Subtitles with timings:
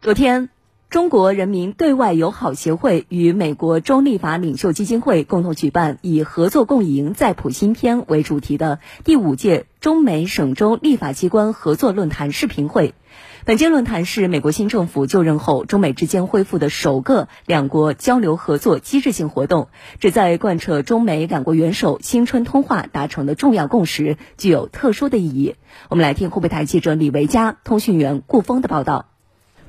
[0.00, 0.48] 昨天，
[0.90, 12.94] 中国人民对外友好协会与美国州立法领袖基金会共同举办以“合作共赢，再谱新篇”为主题的第五届中美省州立法机关合作论坛视频会。
[13.44, 19.66] 本届论坛是美国新政府就任后中美之间恢复的首个两国交流合作机制性活动，
[19.98, 25.56] 旨在贯彻中美两国元首新春通话达成的重要共识，具有特殊的意义。
[25.88, 29.06] 我们来听湖北台记者李维佳、通讯员顾峰的报道。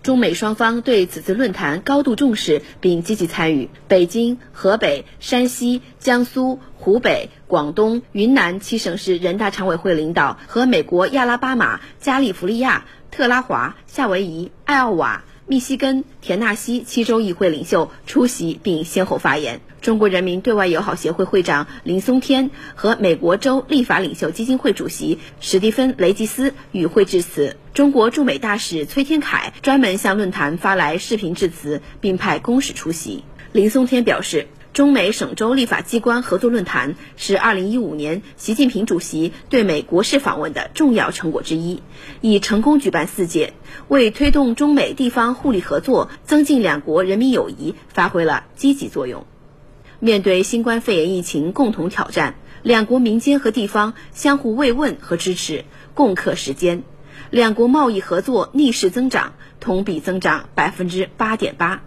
[0.02, 3.69] 中美双方对此次论坛高度重视并积极参与。
[3.87, 15.24] 北京、河北、山西、江苏、湖北、广东、云南七省市人大常委会领导和美国亚拉巴马、加利福利亚、特拉华、夏威夷、艾奥瓦。
[15.50, 19.61] 密西根、田纳西七州议会领袖出席并先后发言。
[19.82, 27.57] 中国人民对外友好协会会长林松天和美国州立法领袖基金会主席史蒂芬·雷吉斯与会致辞。
[27.79, 33.23] 中国驻美大使崔天凯专门向论坛发来视频致辞，并派公使出席。
[33.53, 34.47] 林松天表示。
[34.73, 41.81] 中美省州立法机关合作论坛是2015年习近平主席对美国事访问的重要成果之一，
[42.22, 43.53] 已成功举办四届，
[43.88, 49.25] 为推动中美地方互利合作、增进两国人民友谊发挥了积极作用。
[50.00, 56.83] 面对新冠肺炎疫情共同挑战，两国民间和地方相互慰问和支持，共克时艰，
[57.30, 61.81] 两国贸易合作逆势增长，同比增长百分之八点八。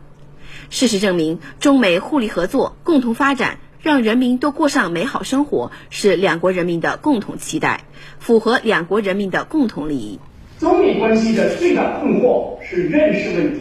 [0.71, 7.85] 事实证明，中美互利合作、共同发展，让人民都过上美好生活，是两国人民的共同期待，
[8.19, 10.19] 符合两国人民的共同利益。
[10.59, 13.61] 中美关系的最大困惑是认识问题，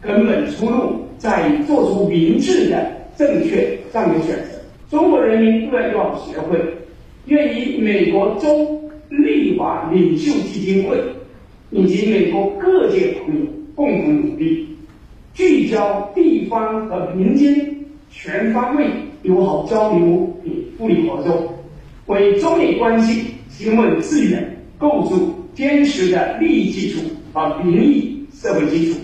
[0.00, 4.60] 根本出路在于做出明智的正确战略选择。
[4.90, 6.58] 中国人民对外友好协会
[7.26, 11.00] 愿与美国中立华领袖基金会
[11.70, 13.46] 以及美国各界朋友
[13.76, 14.66] 共同努力。
[15.34, 17.74] 聚焦地方和民间
[18.10, 18.84] 全方位
[19.22, 21.54] 友好交流与互利合作，
[22.06, 27.00] 为中美关系提供资源，构筑坚实的利益基础
[27.32, 28.98] 和民意社会基础。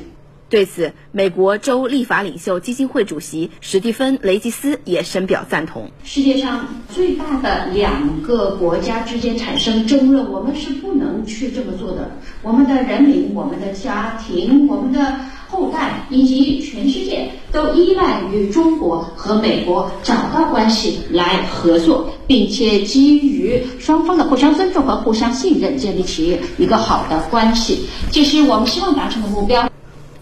[0.51, 5.91] 对此，美国州立法领袖基金会主席史蒂芬·雷吉斯也深表赞同。
[6.05, 12.11] 世界上最大的两个国家之间产生争论，我们是不能去这么做的。
[12.43, 15.17] 我们的人民、我们的家庭、我们的
[15.49, 29.71] 后代以及全世界都依赖于中国和美国找到关系来合作，并且基于双方的互相尊重和互相信任，建立起一个好的关系，这是我们希望达成的目标。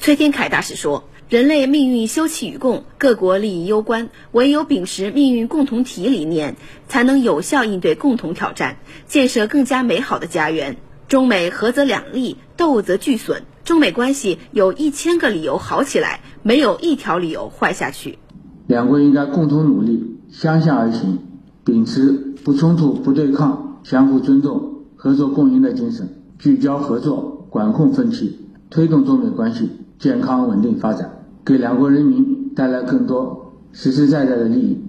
[0.06, 4.08] 崔天凯大使说：“人类命运休戚与共，各国利益攸关。
[4.30, 6.54] 唯有秉持命运共同体理念，
[6.86, 8.76] 才能有效应对共同挑战，
[9.08, 10.76] 建设更加美好的家园。
[11.08, 13.42] 中美合则两利，斗则俱损。
[13.64, 18.20] 中美关系有一千个理由好起来，没有一条理由坏下去。
[18.68, 21.18] 两国应该共同努力，相向而行，
[21.64, 22.12] 秉持
[22.44, 34.84] 不冲突、不对抗、相互尊重、合作共赢的精神，聚焦合作，管控分歧，推动中美关系。”健康稳定发展，给两国人民带来更多实实在在的利益。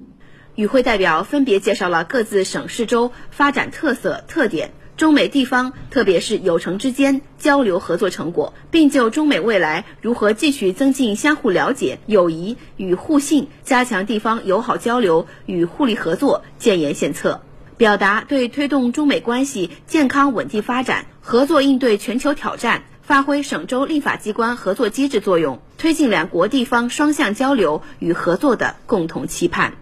[0.55, 17.39] 与会代表分别介绍了各自省市州发展特色特点、中美地方特别是友城之间交流合作成果，并就中美未来如何继续增进相互了解、友谊与互信，加强地方友好交流与互利合作建言献策，
[17.77, 22.83] 表达对推动中美关系健康稳定发展、合作应对全球挑战。
[23.07, 29.75] 发挥省州立法机关合作机制作用，推进两国地方双向交流与合作的共同期盼。